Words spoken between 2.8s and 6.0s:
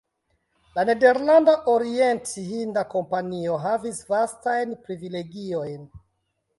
Kompanio havis vastajn privilegiojn.